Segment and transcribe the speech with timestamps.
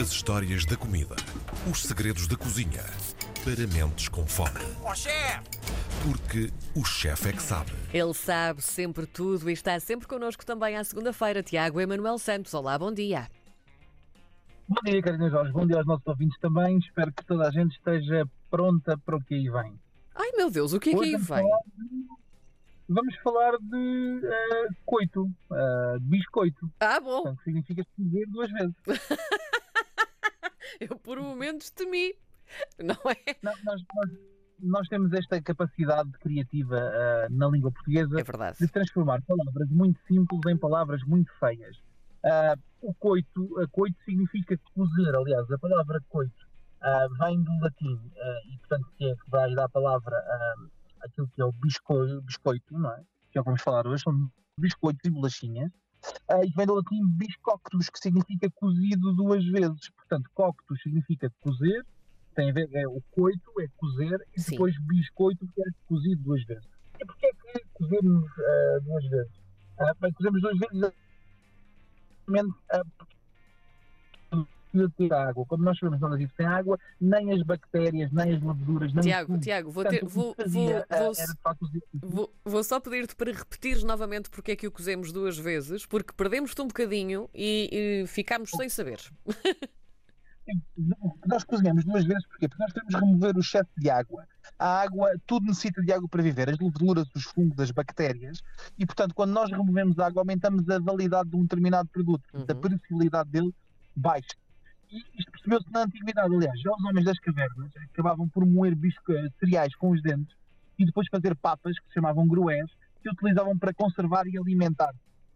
[0.00, 1.14] As histórias da comida.
[1.70, 2.82] Os segredos da cozinha.
[3.44, 4.50] Para mentes com fome.
[4.82, 5.42] Ó chefe!
[6.02, 7.70] Porque o chefe é que sabe.
[7.92, 11.42] Ele sabe sempre tudo e está sempre connosco também à segunda-feira.
[11.42, 12.52] Tiago Emanuel Santos.
[12.54, 13.28] Olá, bom dia.
[14.68, 15.52] Bom dia, Carolina Jorge.
[15.52, 16.78] Bom dia aos nossos ouvintes também.
[16.78, 19.78] Espero que toda a gente esteja pronta para o que aí vem.
[20.14, 21.18] Ai meu Deus, o que é que aí vem?
[21.18, 22.24] vamos falar de-
[22.86, 26.70] Vamos falar de eh, coito, eh, biscoito.
[26.80, 28.74] Ah, bom, Portanto, significa cozer duas vezes.
[30.90, 32.14] eu por momentos temi.
[32.78, 33.36] Não é?
[33.42, 34.18] Não, nós, nós-
[34.60, 38.22] nós temos esta capacidade criativa eh, na língua portuguesa É
[38.64, 41.76] de transformar palavras muito simples em palavras muito feias.
[42.24, 46.46] Ah, o coito, a coito significa cozer, aliás, a palavra coito
[46.80, 50.54] ah, vem do latim ah, e, portanto, que é que vai dar a palavra ah,
[51.02, 53.02] aquilo que é o biscoito, biscoito, não é?
[53.32, 55.70] Que é o que vamos falar hoje, são biscoitos e bolachinhas.
[56.28, 59.90] Ah, e vem do latim biscoctus, que significa cozido duas vezes.
[59.90, 61.84] Portanto, coctus significa cozer,
[62.34, 64.52] tem a ver, é o coito, é cozer, e Sim.
[64.52, 66.68] depois biscoito, que é cozido duas vezes.
[67.00, 69.32] E porquê é que cozemos ah, duas vezes?
[69.78, 70.94] Ah, bem, cozemos duas vezes
[72.24, 73.13] exatamente ah, porque
[74.74, 75.46] precisa ter água.
[75.46, 79.38] Como nós sabemos, não existe sem água, nem as bactérias, nem as leveduras, nem Tiago.
[79.38, 81.70] Tiago, vou, ter, vou, vou, fazia, vou, era facto
[82.02, 86.12] vou, vou só pedir-te para repetires novamente porque é que o cozemos duas vezes, porque
[86.12, 89.00] perdemos-te um bocadinho e, e ficámos sem saber.
[91.26, 92.48] Nós cozinhamos duas vezes porquê?
[92.48, 94.26] porque nós queremos remover o excesso de água.
[94.58, 98.42] A água, tudo necessita de água para viver, as leveduras, os fungos, as bactérias,
[98.78, 102.50] e portanto, quando nós removemos a água, aumentamos a validade de um determinado produto, portanto,
[102.50, 102.60] a Uhum.
[102.60, 103.54] perecibilidade dele
[103.96, 104.36] baixa.
[104.94, 109.74] Isto percebeu-se na antiguidade, aliás, já os homens das cavernas acabavam por moer bisco, cereais
[109.74, 110.36] com os dentes
[110.78, 112.70] e depois fazer papas, que se chamavam grués,
[113.02, 114.92] que utilizavam para conservar e alimentar.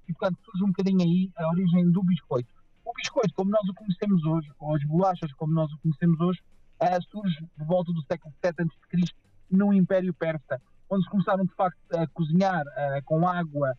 [0.09, 2.48] E portanto, surge um bocadinho aí a origem do biscoito.
[2.84, 6.41] O biscoito, como nós o conhecemos hoje, ou as bolachas, como nós o conhecemos hoje,
[6.81, 9.14] ah, surge por volta do século VII a.C.,
[9.51, 13.75] no Império Persa, onde se começaram de facto a cozinhar ah, com água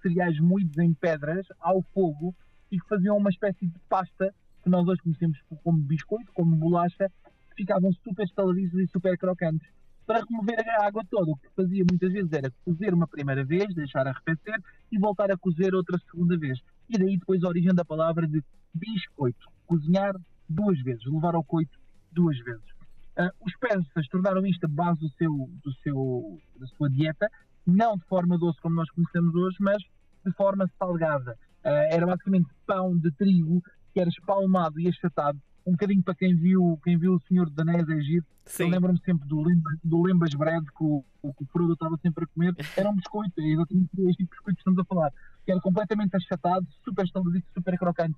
[0.00, 2.34] cereais moídos em pedras ao fogo
[2.70, 7.10] e que faziam uma espécie de pasta que nós hoje conhecemos como biscoito, como bolacha,
[7.50, 9.68] que ficavam super estaladiços e super crocantes.
[10.06, 13.72] Para remover a água toda, o que fazia muitas vezes era cozer uma primeira vez,
[13.74, 16.58] deixar arrefecer e voltar a cozer outra segunda vez.
[16.88, 18.42] E daí depois a origem da palavra de
[18.74, 20.14] biscoito, cozinhar
[20.48, 21.78] duas vezes, levar ao coito
[22.10, 22.72] duas vezes.
[23.16, 27.30] Ah, os persas tornaram isto a base do seu, do seu, da sua dieta,
[27.66, 29.82] não de forma doce como nós conhecemos hoje, mas
[30.24, 31.36] de forma salgada.
[31.64, 33.62] Ah, era basicamente pão de trigo
[33.92, 37.58] que era espalmado e achatado, um bocadinho para quem viu, quem viu o Senhor dos
[37.58, 38.26] Anéis a Egito,
[38.64, 42.24] eu lembro-me sempre do, Lemba, do Lembas Bread que o, que o Frodo estava sempre
[42.24, 42.54] a comer.
[42.76, 45.12] Era um biscoito, é exatamente este tipo de biscoito que estamos a falar.
[45.44, 48.16] Que era completamente achatado, super estaladiço, super crocante.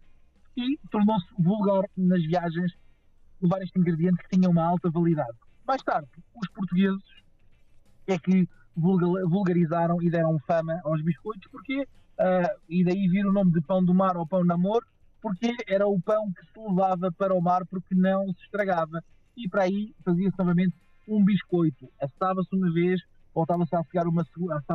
[0.57, 2.73] E tornou-se vulgar nas viagens
[3.43, 5.37] levar este ingrediente que tinha uma alta validade.
[5.67, 7.03] Mais tarde, os portugueses
[8.07, 11.87] é que vulga- vulgarizaram e deram fama aos biscoitos, porque
[12.19, 14.83] ah, e daí vir o nome de pão do mar ou pão de amor,
[15.25, 19.03] porque era o pão que se levava para o mar porque não se estragava.
[19.35, 20.75] E para aí fazia-se novamente
[21.09, 21.89] um biscoito.
[21.99, 23.01] Assava-se uma vez,
[23.35, 24.23] voltava-se a assar uma,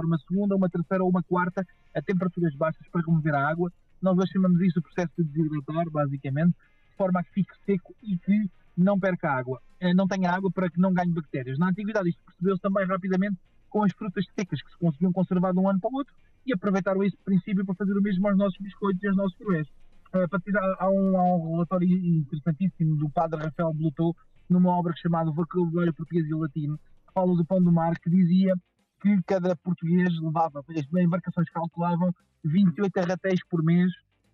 [0.04, 1.64] uma segunda, uma terceira ou uma quarta,
[1.96, 3.72] a temperaturas baixas para remover a água.
[4.02, 6.56] Nós hoje chamamos isso o processo de desidratar, basicamente,
[6.90, 9.62] de forma a que fique seco e que não perca água.
[9.80, 11.59] Eh, Não tenha água para que não ganhe bactérias.
[11.59, 13.38] Na antiguidade isto percebeu-se também rapidamente
[13.70, 16.52] com as frutas secas que se conseguiam conservar de um ano para o outro e
[16.54, 19.68] aproveitaram esse princípio para fazer o mesmo aos nossos biscoitos e aos nossos crués.
[20.14, 20.42] Uh, para
[20.80, 24.16] há, um, há um relatório interessantíssimo do padre Rafael Blutou
[24.50, 28.56] numa obra chamada Vocabulário Português e Latino, que fala do pão do mar, que dizia
[29.02, 33.92] que cada português levava, as embarcações calculavam 28 arratéis por mês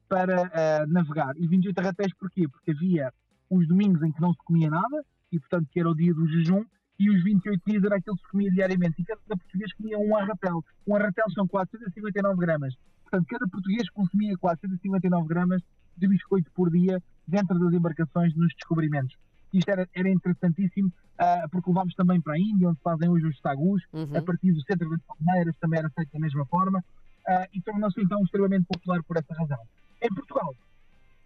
[0.08, 1.34] para uh, navegar.
[1.38, 2.48] E 28 arratéis porquê?
[2.48, 3.12] Porque havia
[3.50, 6.28] os domingos em que não se comia nada, e portanto que era o dia do
[6.28, 6.64] jejum,
[6.98, 9.02] e os 28 dias era aquilo que se comia diariamente.
[9.02, 10.64] E cada português comia um arratel.
[10.88, 12.74] Um arratel são 459 gramas.
[13.04, 15.62] Portanto, cada português consumia 459 gramas
[15.98, 19.16] de biscoito por dia dentro das embarcações nos descobrimentos.
[19.54, 23.40] Isto era, era interessantíssimo, ah, porque levámos também para a Índia, onde fazem hoje os
[23.40, 24.18] tagus, Uhum.
[24.18, 26.84] a partir do centro das Palmeiras também era feito da mesma forma,
[27.28, 29.60] ah, e tornou-se então extremamente popular por essa razão.
[30.02, 30.54] Em Portugal,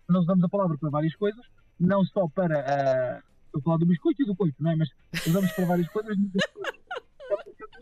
[0.08, 1.44] nós usamos a palavra para várias coisas,
[1.80, 3.24] não só para.
[3.50, 4.76] Estou a falar do biscoito e do coito, não é?
[4.76, 4.90] Mas
[5.28, 6.16] usamos para várias coisas.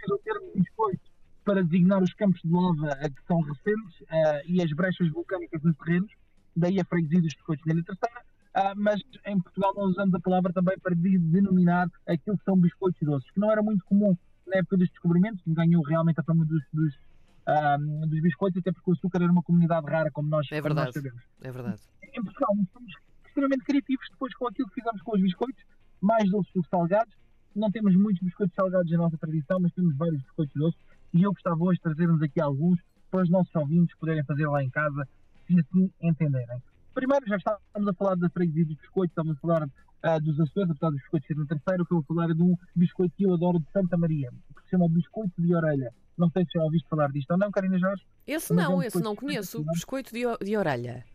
[0.10, 1.02] o termo biscoito
[1.44, 5.76] para designar os campos de lava que são recentes ah, e as brechas vulcânicas nos
[5.78, 6.12] terrenos,
[6.56, 8.22] daí a freguesia dos biscoitos da Terceira,
[8.54, 12.58] ah, mas em Portugal nós usamos a palavra também para de- denominar aquilo que são
[12.58, 16.24] biscoitos doces, que não era muito comum na época dos descobrimentos, que ganhou realmente a
[16.24, 16.94] fama dos, dos,
[17.46, 20.74] ah, dos biscoitos, até porque o açúcar era uma comunidade rara, como nós, É como
[20.74, 20.94] nós verdade.
[21.06, 21.24] sabemos.
[21.42, 21.82] É verdade.
[22.14, 22.94] Em Portugal, nós somos
[23.38, 25.64] extremamente criativos depois com aquilo que fizemos com os biscoitos,
[26.02, 27.14] mais doces do que salgados.
[27.56, 30.80] Não temos muitos biscoitos salgados na nossa tradição, mas temos vários biscoitos doces
[31.14, 32.80] e eu gostava hoje de trazer-nos aqui alguns
[33.12, 35.08] para os nossos ouvintes poderem fazer lá em casa,
[35.46, 36.62] se assim entenderem.
[36.94, 40.70] Primeiro, já estávamos a falar da freguesia dos biscoitos, estávamos a falar uh, dos Açores,
[40.72, 43.60] apesar dos biscoitos serem terceiro, que eu vou falar de um biscoito que eu adoro
[43.60, 45.94] de Santa Maria, que se chama biscoito de orelha.
[46.18, 48.04] Não sei se já ouviste falar disto ou não, Karina Jorge.
[48.26, 49.52] Esse Mas é não, um esse não conheço.
[49.64, 49.74] tradicional.
[49.74, 51.06] Biscoito de, o- de orelha.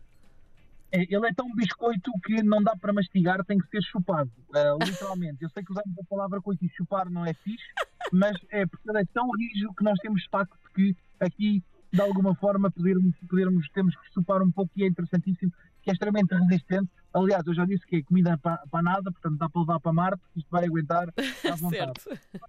[0.93, 4.85] É, Ele é tão biscoito que não dá para mastigar, tem que ser chupado, uh,
[4.85, 5.41] literalmente.
[5.41, 7.65] Eu sei que usamos a palavra coito e chupar não é fixe,
[8.11, 11.99] mas é porque ele é tão rijo que nós temos de facto que aqui, de
[11.99, 15.51] alguma forma, podermos, podermos temos que chupar um pouco e é interessantíssimo,
[15.81, 16.91] que é extremamente resistente.
[17.11, 19.93] Aliás, eu já disse que é comida para, para nada, portanto dá para levar para
[19.93, 22.01] Marte, isto vai aguentar à vontade.
[22.01, 22.39] certo.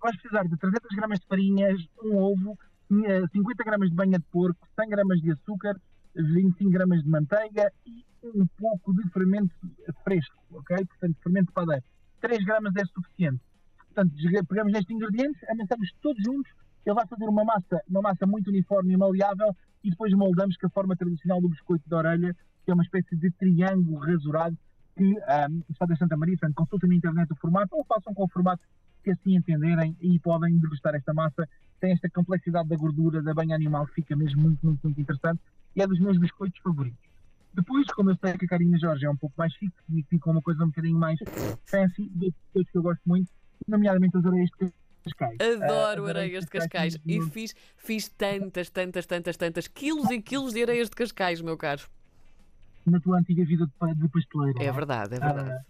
[0.00, 2.56] vais precisar de 300 gramas de farinhas, um ovo,
[3.04, 5.76] eh, 50 gramas de banha de porco, 100 gramas de açúcar,
[6.14, 9.54] 25 gramas de manteiga e um pouco de fermento
[10.04, 10.84] fresco, ok?
[10.86, 11.84] Portanto, fermento de padeiro.
[12.20, 13.40] 3 gramas é suficiente.
[13.86, 14.14] Portanto,
[14.48, 16.50] pegamos nestes ingredientes, amassamos todos juntos,
[16.86, 19.54] ele vai fazer uma massa, uma massa muito uniforme e maleável
[19.84, 23.16] e depois moldamos com a forma tradicional do biscoito de orelha, que é uma espécie
[23.16, 24.56] de triângulo rasurado
[24.96, 28.24] que ah, está da Santa Maria, portanto, consultem na internet o formato ou façam com
[28.24, 28.62] o formato
[29.02, 31.48] que assim entenderem e podem degustar esta massa.
[31.80, 35.40] Tem esta complexidade da gordura, da banha animal, que fica mesmo muito, muito, muito interessante
[35.74, 36.98] e é dos meus biscoitos favoritos.
[37.54, 40.30] Depois, como eu sei que a Carina Jorge é um pouco mais chique e fica
[40.30, 41.18] uma coisa um bocadinho mais
[41.66, 43.30] fancy, dois biscoitos que eu gosto muito,
[43.68, 44.72] nomeadamente as areias de
[45.04, 45.38] Cascais.
[45.40, 46.98] Adoro Ah, as areias de Cascais.
[47.06, 51.56] E fiz, fiz tantas, tantas, tantas, tantas quilos e quilos de areias de Cascais, meu
[51.58, 51.82] caro.
[52.86, 54.62] na tua antiga vida de, pa- de pasteleira.
[54.62, 55.64] É não verdade, é Ah, verdade.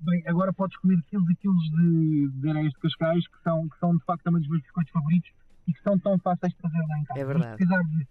[0.00, 3.78] Bem, agora podes comer quilos e quilos de, de areias de Cascais, que são, que
[3.78, 5.30] são de facto também dos meus biscoitos favoritos
[5.66, 7.20] e que são tão fáceis de fazer lá em casa.
[7.20, 7.56] É verdade.
[7.64, 8.06] de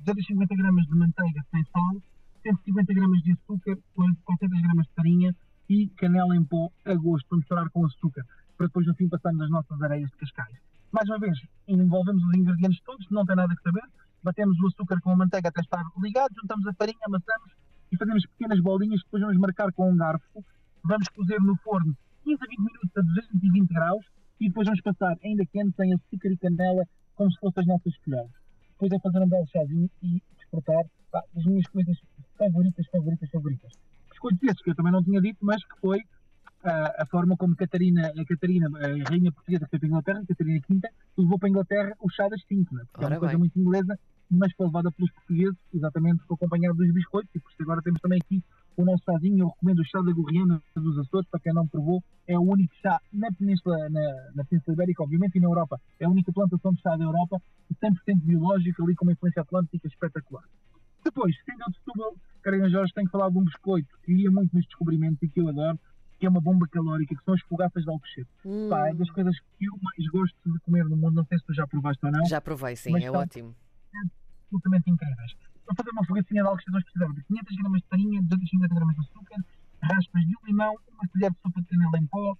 [0.00, 2.02] 250 gramas de manteiga sem sal,
[2.42, 5.36] 150 gramas de açúcar, 400 gramas de farinha
[5.68, 8.24] e canela em pó a gosto para misturar com açúcar,
[8.56, 10.56] para depois no fim passarmos as nossas areias de Cascais.
[10.92, 13.84] Mais uma vez, envolvemos os ingredientes todos, não tem nada que saber,
[14.22, 17.52] batemos o açúcar com a manteiga até estar ligado, juntamos a farinha, amassamos
[17.92, 20.44] e fazemos pequenas bolinhas que depois vamos marcar com um garfo
[20.84, 24.04] vamos cozer no forno 15 a 20 minutos a 220 graus
[24.40, 26.84] e depois vamos passar ainda quentes em açúcar e canela
[27.14, 28.37] como se fossem as nossas colheres.
[28.80, 31.96] Depois é fazer um belo chazinho e desfrutar pá, das minhas coisas
[32.38, 33.72] favoritas, favoritas, favoritas.
[34.08, 36.00] Biscoitos esses que eu também não tinha dito, mas que foi
[36.62, 40.24] ah, a forma como Catarina, a Catarina, a rainha portuguesa que foi para a Inglaterra,
[40.28, 40.80] Catarina V,
[41.16, 42.82] levou para a Inglaterra o chá das cinco, né?
[42.92, 43.38] porque é Ora uma coisa bem.
[43.40, 43.98] muito inglesa,
[44.30, 48.20] mas foi levada pelos portugueses, exatamente acompanhado dos biscoitos, e por isso agora temos também
[48.22, 48.42] aqui
[48.76, 52.02] o nosso chazinho, eu recomendo o chá da Gorriana dos Açores, para quem não provou,
[52.28, 55.80] é o único chá na Península, na, na Península Ibérica, obviamente, e na Europa.
[55.98, 57.42] É a única plantação de chá da Europa,
[57.82, 60.44] 100% biológico, ali com uma influência atlântica espetacular.
[61.04, 64.30] Depois, sendo eu de Setúbal, Carina Jorge tem que falar de um biscoito que ia
[64.30, 65.78] muito nos descobrimentos e que eu adoro,
[66.18, 68.28] que é uma bomba calórica, que são as fogaças de Alcochete.
[68.44, 71.38] Hum, Pá, é das coisas que eu mais gosto de comer no mundo, não sei
[71.38, 73.54] se tu já provaste ou não, já provei, sim, é ótimo.
[74.44, 75.32] absolutamente incríveis.
[75.64, 78.94] Para fazer uma fogacinha de alcochete, nós precisamos de 500 gramas de farinha, 250 gramas
[78.94, 79.44] de açúcar,
[79.82, 82.36] raspas de um limão, uma colher de sopa de canela em pó,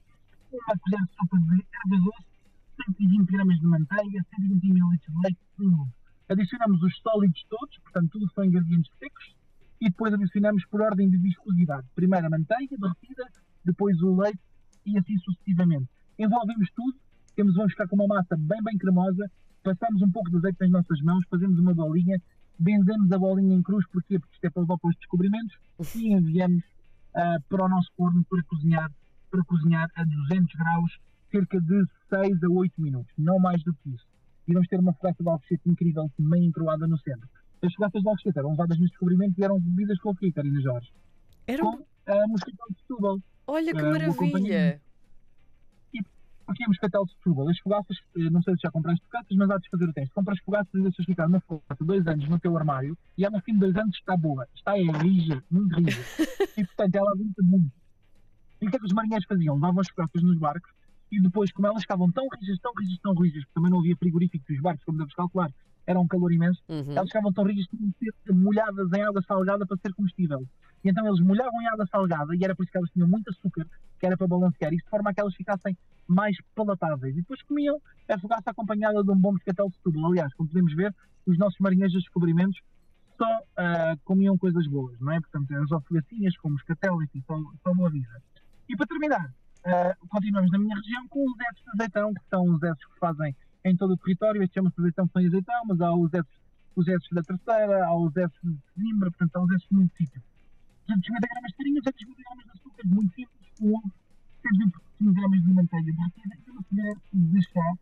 [0.50, 2.38] uma colher de sopa de erva doce,
[2.84, 5.92] 120 gramas de manteiga, 120 ml de leite e um ovo.
[6.28, 9.34] Adicionamos os sólidos todos, portanto, tudo são ingredientes secos,
[9.80, 11.86] e depois adicionamos por ordem de viscosidade.
[11.94, 13.24] Primeiro a manteiga derretida,
[13.64, 14.41] depois o leite
[14.84, 15.88] e assim sucessivamente.
[16.19, 16.96] Envolvemos tudo,
[17.34, 19.31] temos, vamos ficar com uma massa bem, bem cremosa,
[19.62, 22.20] passamos um pouco de azeite nas nossas mãos, fazemos uma bolinha,
[22.58, 24.19] benzemos a bolinha em cruz, porquê?
[24.19, 25.56] Porque isto é para levar para os descobrimentos,
[25.94, 26.64] e enviamos
[27.14, 28.91] ah, para o nosso forno para cozinhar,
[29.31, 30.98] para cozinhar a 200 graus,
[31.31, 34.06] cerca de 6 a 8 minutos, não mais do que isso.
[34.47, 37.29] E vamos ter uma fogaça de alcochete incrível, meio encroada no centro.
[37.63, 40.61] As fogaças de alcochete eram levadas nos descobrimentos e eram bebidas com o quê, Karina
[40.61, 40.93] Jorge?
[41.47, 41.79] Era um...
[41.79, 43.19] Com a mosquitão de Setúbal.
[43.47, 44.15] Olha que uma maravilha!
[44.15, 44.81] companhia.
[46.47, 47.49] Porque é moscatel de Setúbal.
[47.51, 50.15] As fogaças, eh, não sei se já compraste fogaças, mas há de fazer o teste.
[50.15, 53.43] Compras fogaças e deixas ficar na fogaça dois anos no teu armário e ela, no
[53.43, 54.49] fim de dois anos, está boa.
[54.55, 56.01] Está é rija, muito rija.
[56.56, 57.70] e, portanto, ela aguenta muito.
[58.63, 59.56] E o que é que os marinheiros faziam?
[59.56, 60.73] Levavam as fogaças nos barcos
[61.10, 63.96] e depois, como elas ficavam tão rijas, tão rijas, tão rijas, porque também não havia
[63.96, 65.50] frigorífico dos barcos, como deves calcular,
[65.86, 66.93] era um calor imenso, Uhum.
[66.94, 70.46] elas ficavam tão rijas que tinham de ser molhadas em água salgada para ser combustível.
[70.84, 73.31] E então eles molhavam em água salgada e era por isso que elas tinham muito
[73.31, 73.67] açúcar,
[73.98, 77.15] que era para balancear, isto de forma a que elas ficassem mais palatáveis.
[77.17, 80.10] E depois comiam a fogaça acompanhada de um bom moscatel de Setúbal.
[80.12, 80.94] Aliás, como podemos ver,
[81.27, 82.60] os nossos marinheiros dos descobrimentos
[83.17, 85.20] só ah, comiam coisas boas, não é?
[85.20, 88.22] Portanto, eram só fogacinhas com moscatel, enfim, só, só boa vida.
[88.69, 89.34] E para terminar,
[89.65, 92.98] ah, continuamos na minha região com os esses de azeitão, que são os esses que
[92.98, 93.34] fazem
[93.65, 94.43] em todo o território.
[94.43, 96.32] Este chama-se azeitão sem azeitão, mas há os esses,
[96.77, 99.96] os esses da terceira, há os esses de Zimbra, portanto, há os esses de muito
[99.96, 100.22] sítio.
[100.86, 103.93] 250 gramas de farinha, 250 gramas de açúcar, muito simples, um ovo,
[104.43, 107.72] 125 gramas de manteiga derretida e uma colher de chá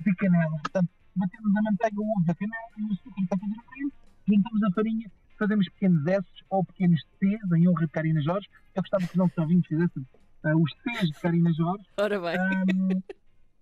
[0.00, 0.58] de canela.
[0.58, 3.92] Portanto, batemos a manteiga, o ovo, a canela e o açúcar para fazer o creme,
[4.26, 8.48] juntamos a farinha, fazemos pequenos S ou pequenos T's em honra de Karina Jorge.
[8.74, 10.04] Eu gostava que os nossos ouvintes fizessem
[10.46, 12.38] uh, os T's de Karina Jorge Ora bem.
[12.38, 13.02] um,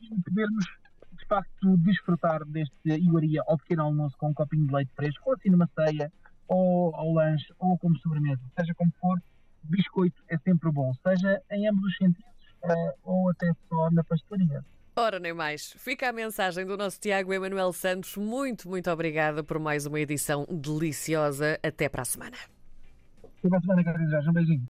[0.00, 0.64] e podermos
[1.18, 5.34] de facto desfrutar deste iguaria ao pequeno almoço com um copinho de leite fresco, ou
[5.34, 6.12] assim numa ceia,
[6.48, 9.20] ou ao lanche, ou como sobremesa, seja como for,
[9.62, 12.24] biscoito é sempre bom, seja em ambos os sentidos,
[12.64, 14.64] uh, ou até só na pastelaria.
[14.96, 15.72] Ora, nem mais.
[15.72, 18.16] Fica a mensagem do nosso Tiago Emanuel Santos.
[18.16, 21.58] Muito, muito obrigada por mais uma edição deliciosa.
[21.64, 22.36] Até para a semana.
[23.38, 24.28] Até para a semana, Carlos Jorge.
[24.28, 24.62] Um beijinho.